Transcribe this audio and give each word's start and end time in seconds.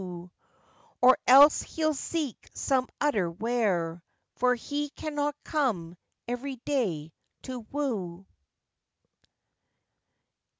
Cho. 0.01 0.31
Or 1.03 1.15
else 1.27 1.61
he'll 1.61 1.93
zeeke 1.93 2.49
zome 2.57 2.87
oder 2.99 3.29
where, 3.29 4.01
For 4.35 4.55
he 4.55 4.89
cannot 4.89 5.35
come 5.43 5.95
every 6.27 6.55
day 6.65 7.13
to 7.43 7.59
woo. 7.71 8.25